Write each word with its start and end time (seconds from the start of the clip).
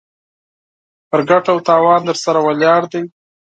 پر 1.09 1.19
ګټه 1.29 1.51
و 1.55 1.65
تاوان 1.67 2.01
درسره 2.09 2.39
ولاړ 2.43 2.81
دی. 2.93 3.03